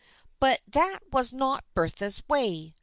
[0.39, 2.73] But that was not Bertha's way.